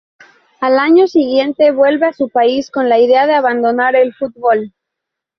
[0.61, 4.73] Al año siguiente vuelve a su país con la idea de abandonar el fútbol.